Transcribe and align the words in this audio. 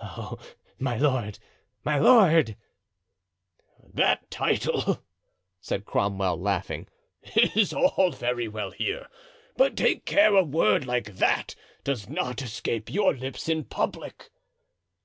"Oh, 0.00 0.38
my 0.78 0.96
lord, 0.96 1.40
my 1.82 1.98
lord!" 1.98 2.56
"That 3.92 4.30
title," 4.30 5.02
said 5.60 5.84
Cromwell, 5.84 6.36
laughing, 6.40 6.86
"is 7.34 7.72
all 7.74 8.12
very 8.12 8.46
well 8.46 8.70
here, 8.70 9.08
but 9.56 9.76
take 9.76 10.04
care 10.04 10.36
a 10.36 10.44
word 10.44 10.86
like 10.86 11.16
that 11.16 11.56
does 11.82 12.08
not 12.08 12.40
escape 12.40 12.88
your 12.88 13.16
lips 13.16 13.48
in 13.48 13.64
public." 13.64 14.30